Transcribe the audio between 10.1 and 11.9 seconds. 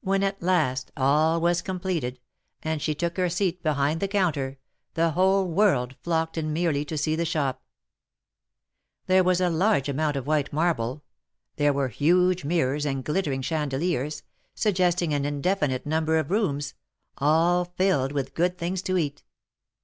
of white marble— there were